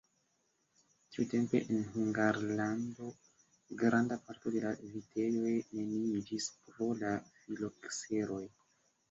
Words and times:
Tiutempe 1.17 1.59
en 1.75 1.83
Hungarlando 1.97 3.09
granda 3.83 4.17
parto 4.31 4.55
de 4.57 4.65
la 4.65 4.73
vitejoj 4.95 5.53
neniiĝis 5.77 6.49
pro 6.73 6.91
la 7.05 7.15
filokseroj. 7.45 8.43